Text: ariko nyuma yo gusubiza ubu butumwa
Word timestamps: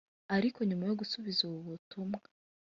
ariko 0.35 0.59
nyuma 0.67 0.83
yo 0.89 0.97
gusubiza 1.01 1.39
ubu 1.47 1.59
butumwa 1.67 2.21